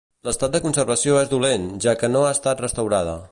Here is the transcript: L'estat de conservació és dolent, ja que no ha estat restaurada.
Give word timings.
L'estat 0.27 0.53
de 0.55 0.61
conservació 0.63 1.19
és 1.19 1.29
dolent, 1.35 1.69
ja 1.87 1.97
que 2.01 2.13
no 2.17 2.25
ha 2.25 2.35
estat 2.39 2.67
restaurada. 2.69 3.17